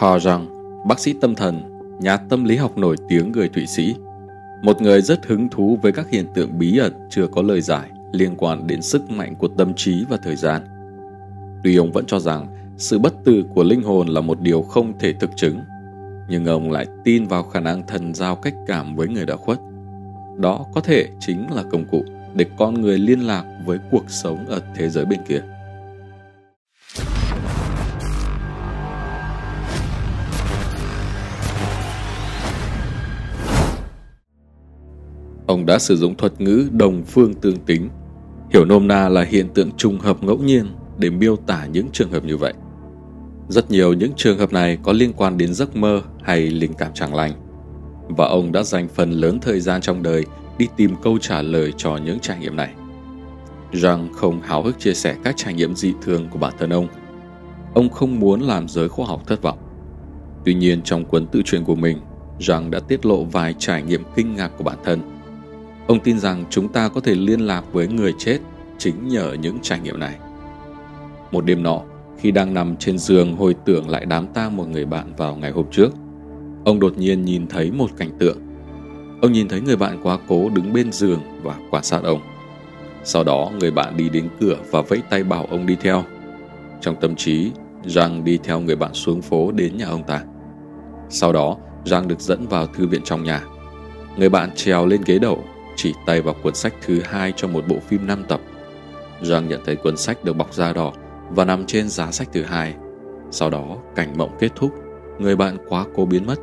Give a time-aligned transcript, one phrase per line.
[0.00, 0.46] Carl Jung,
[0.84, 1.62] bác sĩ tâm thần,
[2.00, 3.94] nhà tâm lý học nổi tiếng người Thụy Sĩ,
[4.62, 7.88] một người rất hứng thú với các hiện tượng bí ẩn chưa có lời giải
[8.12, 10.62] liên quan đến sức mạnh của tâm trí và thời gian.
[11.64, 14.98] Tuy ông vẫn cho rằng sự bất tử của linh hồn là một điều không
[14.98, 15.60] thể thực chứng,
[16.28, 19.58] nhưng ông lại tin vào khả năng thần giao cách cảm với người đã khuất.
[20.36, 22.04] Đó có thể chính là công cụ
[22.34, 25.42] để con người liên lạc với cuộc sống ở thế giới bên kia.
[35.48, 37.88] Ông đã sử dụng thuật ngữ đồng phương tương tính,
[38.50, 40.66] hiểu nôm na là hiện tượng trùng hợp ngẫu nhiên
[40.98, 42.52] để miêu tả những trường hợp như vậy.
[43.48, 46.92] Rất nhiều những trường hợp này có liên quan đến giấc mơ hay linh cảm
[46.94, 47.32] chẳng lành.
[48.08, 50.24] Và ông đã dành phần lớn thời gian trong đời
[50.58, 52.74] đi tìm câu trả lời cho những trải nghiệm này.
[53.72, 56.88] Rằng không háo hức chia sẻ các trải nghiệm dị thường của bản thân ông.
[57.74, 59.58] Ông không muốn làm giới khoa học thất vọng.
[60.44, 61.98] Tuy nhiên trong cuốn tự truyện của mình,
[62.38, 65.17] Rằng đã tiết lộ vài trải nghiệm kinh ngạc của bản thân.
[65.88, 68.38] Ông tin rằng chúng ta có thể liên lạc với người chết
[68.78, 70.18] chính nhờ những trải nghiệm này.
[71.32, 71.80] Một đêm nọ,
[72.18, 75.50] khi đang nằm trên giường hồi tưởng lại đám tang một người bạn vào ngày
[75.50, 75.90] hôm trước,
[76.64, 78.38] ông đột nhiên nhìn thấy một cảnh tượng.
[79.22, 82.20] Ông nhìn thấy người bạn quá cố đứng bên giường và quan sát ông.
[83.04, 86.04] Sau đó, người bạn đi đến cửa và vẫy tay bảo ông đi theo.
[86.80, 87.50] Trong tâm trí,
[87.84, 90.22] Giang đi theo người bạn xuống phố đến nhà ông ta.
[91.08, 93.44] Sau đó, Giang được dẫn vào thư viện trong nhà.
[94.16, 95.44] Người bạn trèo lên ghế đầu,
[95.78, 98.40] chỉ tay vào cuốn sách thứ hai trong một bộ phim 5 tập.
[99.22, 100.92] Giang nhận thấy cuốn sách được bọc da đỏ
[101.30, 102.74] và nằm trên giá sách thứ hai.
[103.30, 104.74] Sau đó, cảnh mộng kết thúc,
[105.18, 106.38] người bạn quá cố biến mất.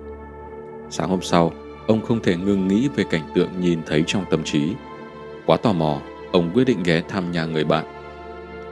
[0.90, 1.52] Sáng hôm sau,
[1.88, 4.74] ông không thể ngừng nghĩ về cảnh tượng nhìn thấy trong tâm trí.
[5.46, 7.86] Quá tò mò, ông quyết định ghé thăm nhà người bạn.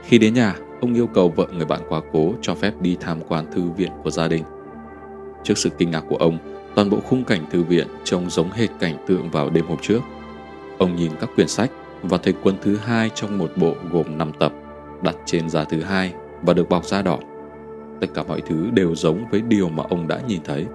[0.04, 3.20] Khi đến nhà, ông yêu cầu vợ người bạn quá cố cho phép đi tham
[3.28, 4.44] quan thư viện của gia đình.
[5.44, 6.38] Trước sự kinh ngạc của ông,
[6.74, 10.00] toàn bộ khung cảnh thư viện trông giống hệt cảnh tượng vào đêm hôm trước.
[10.78, 11.70] Ông nhìn các quyển sách
[12.02, 14.52] và thấy cuốn thứ hai trong một bộ gồm 5 tập
[15.02, 16.12] đặt trên giá thứ hai
[16.42, 17.18] và được bọc da đỏ.
[18.00, 20.66] Tất cả mọi thứ đều giống với điều mà ông đã nhìn thấy.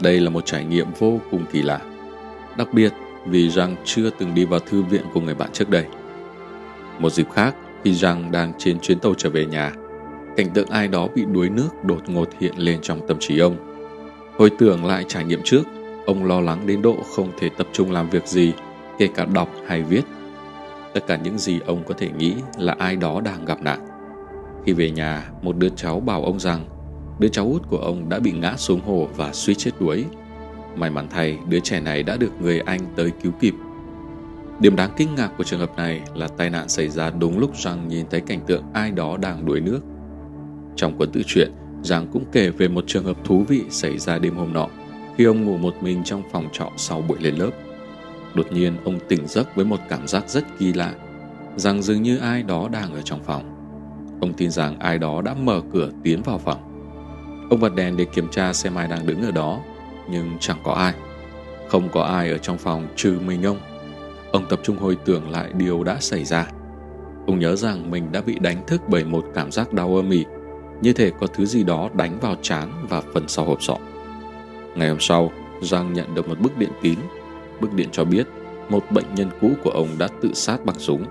[0.00, 1.80] Đây là một trải nghiệm vô cùng kỳ lạ.
[2.56, 2.92] Đặc biệt
[3.26, 5.84] vì Giang chưa từng đi vào thư viện của người bạn trước đây.
[6.98, 7.54] Một dịp khác,
[7.84, 9.72] khi Giang đang trên chuyến tàu trở về nhà,
[10.36, 13.56] cảnh tượng ai đó bị đuối nước đột ngột hiện lên trong tâm trí ông.
[14.38, 15.62] Hồi tưởng lại trải nghiệm trước,
[16.06, 18.52] ông lo lắng đến độ không thể tập trung làm việc gì,
[18.98, 20.02] kể cả đọc hay viết.
[20.94, 23.80] Tất cả những gì ông có thể nghĩ là ai đó đang gặp nạn.
[24.66, 26.64] Khi về nhà, một đứa cháu bảo ông rằng
[27.18, 30.04] đứa cháu út của ông đã bị ngã xuống hồ và suýt chết đuối.
[30.76, 33.54] May mắn thay, đứa trẻ này đã được người Anh tới cứu kịp.
[34.60, 37.56] Điểm đáng kinh ngạc của trường hợp này là tai nạn xảy ra đúng lúc
[37.56, 39.80] Giang nhìn thấy cảnh tượng ai đó đang đuối nước.
[40.76, 44.18] Trong cuốn tự truyện, Giang cũng kể về một trường hợp thú vị xảy ra
[44.18, 44.68] đêm hôm nọ
[45.16, 47.50] khi ông ngủ một mình trong phòng trọ sau buổi lên lớp.
[48.34, 50.92] Đột nhiên ông tỉnh giấc với một cảm giác rất kỳ lạ,
[51.56, 53.54] rằng dường như ai đó đang ở trong phòng.
[54.20, 56.58] Ông tin rằng ai đó đã mở cửa tiến vào phòng.
[57.50, 59.60] Ông bật đèn để kiểm tra xem ai đang đứng ở đó,
[60.10, 60.94] nhưng chẳng có ai.
[61.68, 63.58] Không có ai ở trong phòng trừ mình ông.
[64.32, 66.46] Ông tập trung hồi tưởng lại điều đã xảy ra.
[67.26, 70.24] Ông nhớ rằng mình đã bị đánh thức bởi một cảm giác đau âm ỉ,
[70.80, 73.76] như thể có thứ gì đó đánh vào trán và phần sau hộp sọ.
[74.74, 75.30] Ngày hôm sau,
[75.62, 76.98] Giang nhận được một bức điện tín
[77.60, 78.26] Bức điện cho biết
[78.68, 81.04] một bệnh nhân cũ của ông đã tự sát bằng súng.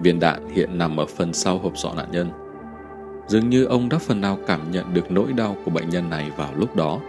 [0.00, 2.30] Viên đạn hiện nằm ở phần sau hộp sọ nạn nhân.
[3.28, 6.30] Dường như ông đã phần nào cảm nhận được nỗi đau của bệnh nhân này
[6.36, 7.00] vào lúc đó.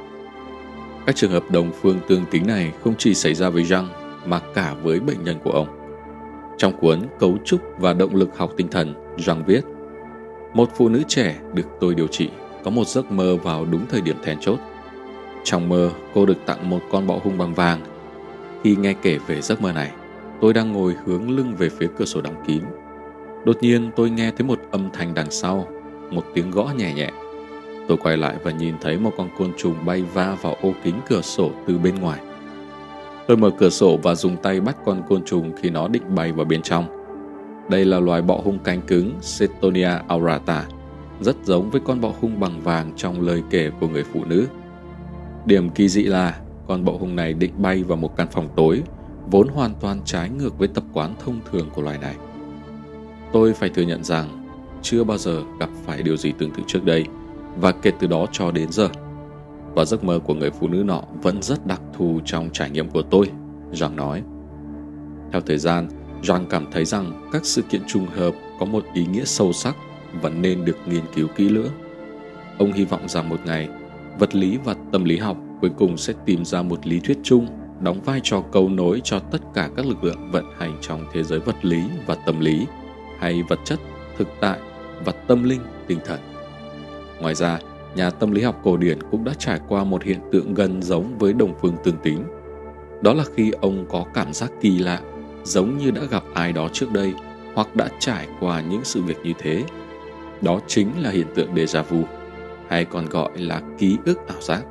[1.05, 3.85] Các trường hợp đồng phương tương tính này không chỉ xảy ra với Jean
[4.25, 5.67] mà cả với bệnh nhân của ông.
[6.57, 9.61] Trong cuốn Cấu trúc và động lực học tinh thần, Jean viết
[10.53, 12.29] Một phụ nữ trẻ được tôi điều trị
[12.63, 14.59] có một giấc mơ vào đúng thời điểm then chốt.
[15.43, 17.81] Trong mơ, cô được tặng một con bọ hung bằng vàng
[18.63, 19.91] khi nghe kể về giấc mơ này,
[20.41, 22.63] tôi đang ngồi hướng lưng về phía cửa sổ đóng kín.
[23.45, 25.67] Đột nhiên tôi nghe thấy một âm thanh đằng sau,
[26.11, 27.11] một tiếng gõ nhẹ nhẹ.
[27.87, 30.95] Tôi quay lại và nhìn thấy một con côn trùng bay va vào ô kính
[31.09, 32.19] cửa sổ từ bên ngoài.
[33.27, 36.31] Tôi mở cửa sổ và dùng tay bắt con côn trùng khi nó định bay
[36.31, 36.85] vào bên trong.
[37.69, 40.65] Đây là loài bọ hung cánh cứng Setonia aurata,
[41.21, 44.47] rất giống với con bọ hung bằng vàng trong lời kể của người phụ nữ.
[45.45, 48.83] Điểm kỳ dị là con bộ hung này định bay vào một căn phòng tối,
[49.31, 52.15] vốn hoàn toàn trái ngược với tập quán thông thường của loài này.
[53.33, 54.45] Tôi phải thừa nhận rằng
[54.81, 57.05] chưa bao giờ gặp phải điều gì tương tự trước đây
[57.57, 58.89] và kể từ đó cho đến giờ.
[59.75, 62.89] Và giấc mơ của người phụ nữ nọ vẫn rất đặc thù trong trải nghiệm
[62.89, 63.29] của tôi,
[63.71, 64.23] Giang nói.
[65.31, 65.87] Theo thời gian,
[66.23, 69.75] Giang cảm thấy rằng các sự kiện trùng hợp có một ý nghĩa sâu sắc
[70.21, 71.71] và nên được nghiên cứu kỹ lưỡng.
[72.57, 73.69] Ông hy vọng rằng một ngày
[74.19, 77.47] vật lý và tâm lý học cuối cùng sẽ tìm ra một lý thuyết chung
[77.81, 81.23] đóng vai trò cầu nối cho tất cả các lực lượng vận hành trong thế
[81.23, 82.67] giới vật lý và tâm lý
[83.19, 83.79] hay vật chất,
[84.17, 84.59] thực tại
[85.05, 86.19] và tâm linh, tinh thần.
[87.21, 87.59] Ngoài ra,
[87.95, 91.17] nhà tâm lý học cổ điển cũng đã trải qua một hiện tượng gần giống
[91.17, 92.23] với đồng phương tương tính.
[93.01, 95.01] Đó là khi ông có cảm giác kỳ lạ,
[95.43, 97.13] giống như đã gặp ai đó trước đây
[97.53, 99.63] hoặc đã trải qua những sự việc như thế.
[100.41, 102.03] Đó chính là hiện tượng déjà vu,
[102.69, 104.63] hay còn gọi là ký ức ảo giác.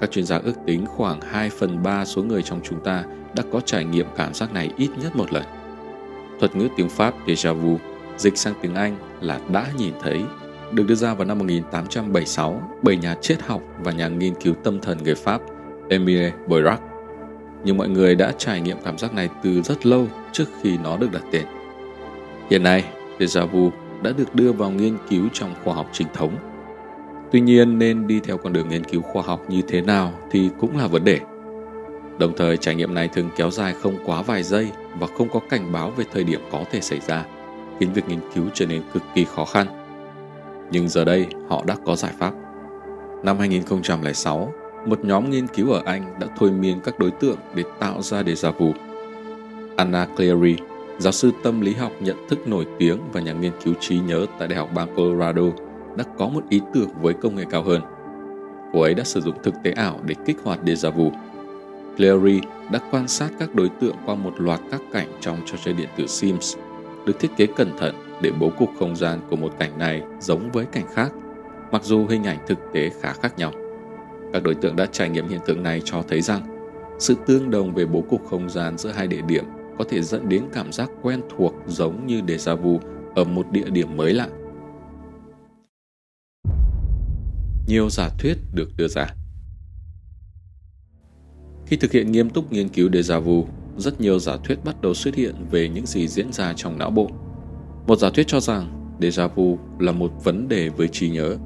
[0.00, 3.04] Các chuyên gia ước tính khoảng 2 phần 3 số người trong chúng ta
[3.34, 5.44] đã có trải nghiệm cảm giác này ít nhất một lần.
[6.40, 7.78] Thuật ngữ tiếng Pháp déjà vu
[8.16, 10.22] dịch sang tiếng Anh là đã nhìn thấy,
[10.72, 14.80] được đưa ra vào năm 1876 bởi nhà triết học và nhà nghiên cứu tâm
[14.80, 15.40] thần người Pháp
[15.88, 16.80] Emile Boirac.
[17.64, 20.96] Nhưng mọi người đã trải nghiệm cảm giác này từ rất lâu trước khi nó
[20.96, 21.44] được đặt tên.
[22.50, 22.84] Hiện nay,
[23.18, 23.70] déjà vu
[24.02, 26.36] đã được đưa vào nghiên cứu trong khoa học chính thống
[27.32, 30.50] Tuy nhiên nên đi theo con đường nghiên cứu khoa học như thế nào thì
[30.60, 31.20] cũng là vấn đề.
[32.18, 35.40] Đồng thời trải nghiệm này thường kéo dài không quá vài giây và không có
[35.50, 37.24] cảnh báo về thời điểm có thể xảy ra,
[37.80, 39.66] khiến việc nghiên cứu trở nên cực kỳ khó khăn.
[40.70, 42.32] Nhưng giờ đây họ đã có giải pháp.
[43.22, 44.52] Năm 2006,
[44.86, 48.22] một nhóm nghiên cứu ở Anh đã thôi miên các đối tượng để tạo ra
[48.22, 48.72] déjà vu.
[49.76, 50.56] Anna Cleary,
[50.98, 54.26] giáo sư tâm lý học nhận thức nổi tiếng và nhà nghiên cứu trí nhớ
[54.38, 55.42] tại Đại học bang Colorado,
[55.96, 57.82] đã có một ý tưởng với công nghệ cao hơn.
[58.72, 61.10] Cô ấy đã sử dụng thực tế ảo để kích hoạt déjà vu.
[61.96, 62.40] Clary
[62.70, 65.88] đã quan sát các đối tượng qua một loạt các cảnh trong trò chơi điện
[65.96, 66.56] tử Sims,
[67.06, 70.50] được thiết kế cẩn thận để bố cục không gian của một cảnh này giống
[70.52, 71.12] với cảnh khác,
[71.72, 73.52] mặc dù hình ảnh thực tế khá khác nhau.
[74.32, 76.42] Các đối tượng đã trải nghiệm hiện tượng này cho thấy rằng
[76.98, 79.44] sự tương đồng về bố cục không gian giữa hai địa điểm
[79.78, 82.80] có thể dẫn đến cảm giác quen thuộc giống như déjà vu
[83.14, 84.28] ở một địa điểm mới lạ
[87.66, 89.06] nhiều giả thuyết được đưa ra.
[91.66, 93.46] Khi thực hiện nghiêm túc nghiên cứu déjà vu,
[93.76, 96.90] rất nhiều giả thuyết bắt đầu xuất hiện về những gì diễn ra trong não
[96.90, 97.10] bộ.
[97.86, 101.36] Một giả thuyết cho rằng déjà vu là một vấn đề với trí nhớ.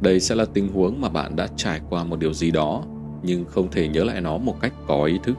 [0.00, 2.84] Đây sẽ là tình huống mà bạn đã trải qua một điều gì đó
[3.22, 5.36] nhưng không thể nhớ lại nó một cách có ý thức.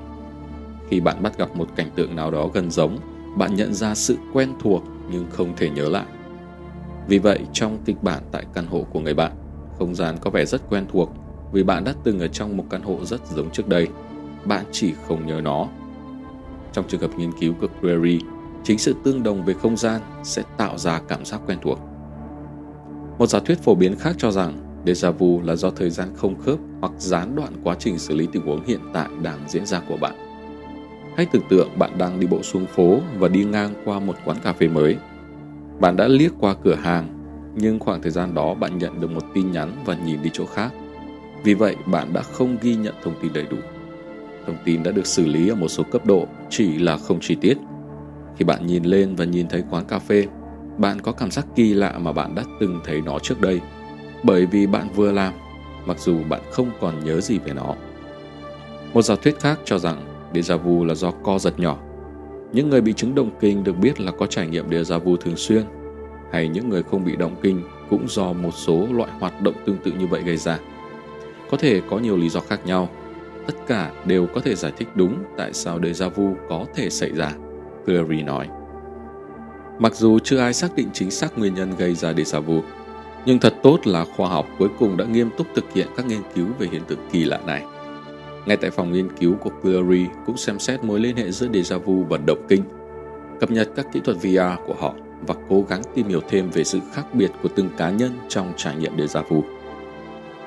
[0.90, 2.98] Khi bạn bắt gặp một cảnh tượng nào đó gần giống,
[3.38, 6.06] bạn nhận ra sự quen thuộc nhưng không thể nhớ lại.
[7.08, 9.32] Vì vậy, trong kịch bản tại căn hộ của người bạn,
[9.80, 11.10] không gian có vẻ rất quen thuộc
[11.52, 13.88] vì bạn đã từng ở trong một căn hộ rất giống trước đây.
[14.46, 15.68] Bạn chỉ không nhớ nó.
[16.74, 18.20] Trong trường hợp nghiên cứu của Query,
[18.64, 21.80] chính sự tương đồng về không gian sẽ tạo ra cảm giác quen thuộc.
[23.18, 26.40] Một giả thuyết phổ biến khác cho rằng déjà vu là do thời gian không
[26.40, 29.82] khớp hoặc gián đoạn quá trình xử lý tình huống hiện tại đang diễn ra
[29.88, 30.16] của bạn.
[31.18, 34.38] Hãy tưởng tượng bạn đang đi bộ xuống phố và đi ngang qua một quán
[34.44, 34.98] cà phê mới.
[35.80, 37.17] Bạn đã liếc qua cửa hàng
[37.60, 40.46] nhưng khoảng thời gian đó bạn nhận được một tin nhắn và nhìn đi chỗ
[40.46, 40.72] khác.
[41.44, 43.58] Vì vậy, bạn đã không ghi nhận thông tin đầy đủ.
[44.46, 47.36] Thông tin đã được xử lý ở một số cấp độ, chỉ là không chi
[47.42, 47.58] tiết.
[48.38, 50.28] Khi bạn nhìn lên và nhìn thấy quán cà phê,
[50.78, 53.62] bạn có cảm giác kỳ lạ mà bạn đã từng thấy nó trước đây,
[54.24, 55.34] bởi vì bạn vừa làm,
[55.86, 57.76] mặc dù bạn không còn nhớ gì về nó.
[58.94, 61.78] Một giả thuyết khác cho rằng déjà vu là do co giật nhỏ.
[62.54, 65.36] Những người bị chứng động kinh được biết là có trải nghiệm déjà vu thường
[65.36, 65.64] xuyên
[66.32, 69.78] hay những người không bị động kinh cũng do một số loại hoạt động tương
[69.78, 70.60] tự như vậy gây ra.
[71.52, 72.90] Có thể có nhiều lý do khác nhau,
[73.48, 77.12] tất cả đều có thể giải thích đúng tại sao déjà vu có thể xảy
[77.12, 77.32] ra,
[77.86, 78.48] Clary nói.
[79.80, 82.62] Mặc dù chưa ai xác định chính xác nguyên nhân gây ra déjà vu,
[83.26, 86.22] nhưng thật tốt là khoa học cuối cùng đã nghiêm túc thực hiện các nghiên
[86.36, 87.64] cứu về hiện tượng kỳ lạ này.
[88.46, 91.80] Ngay tại phòng nghiên cứu của Clary cũng xem xét mối liên hệ giữa déjà
[91.80, 92.64] vu và động kinh,
[93.40, 94.94] cập nhật các kỹ thuật VR của họ
[95.28, 98.54] và cố gắng tìm hiểu thêm về sự khác biệt của từng cá nhân trong
[98.58, 99.44] trải nghiệm déjà vu.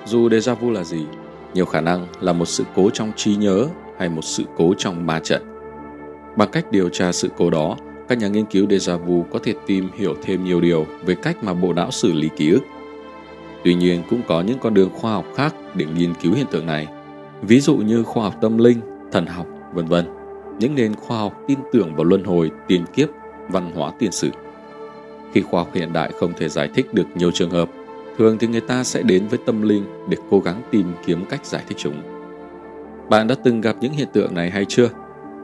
[0.05, 1.07] Dù déjà vu là gì,
[1.55, 3.67] nhiều khả năng là một sự cố trong trí nhớ
[3.99, 5.43] hay một sự cố trong ma trận.
[6.37, 7.77] Bằng cách điều tra sự cố đó,
[8.09, 11.45] các nhà nghiên cứu déjà vu có thể tìm hiểu thêm nhiều điều về cách
[11.45, 12.63] mà bộ não xử lý ký ức.
[13.65, 16.67] Tuy nhiên cũng có những con đường khoa học khác để nghiên cứu hiện tượng
[16.67, 16.87] này,
[17.43, 18.81] ví dụ như khoa học tâm linh,
[19.13, 20.07] thần học, vân vân.
[20.59, 23.09] Những nền khoa học tin tưởng vào luân hồi, tiền kiếp,
[23.49, 24.31] văn hóa tiền sử.
[25.33, 27.71] Khi khoa học hiện đại không thể giải thích được nhiều trường hợp,
[28.19, 31.47] thường thì người ta sẽ đến với tâm linh để cố gắng tìm kiếm cách
[31.47, 32.03] giải thích chúng.
[33.09, 34.89] Bạn đã từng gặp những hiện tượng này hay chưa?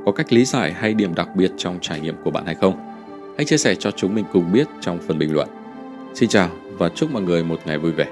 [0.07, 2.75] Có cách lý giải hay điểm đặc biệt trong trải nghiệm của bạn hay không?
[3.37, 5.49] Hãy chia sẻ cho chúng mình cùng biết trong phần bình luận.
[6.14, 8.07] Xin chào và chúc mọi người một ngày vui vẻ.